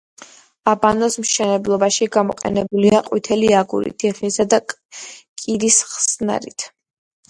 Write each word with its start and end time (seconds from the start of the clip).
აბანოს 0.69 1.17
მშენებლობაში 1.25 2.09
გამოყენებულია 2.17 3.03
წითელი 3.11 3.53
აგური 3.61 3.95
თიხისა 4.01 4.51
და 4.57 4.65
კირის 4.67 5.83
ხსნარით. 5.97 6.73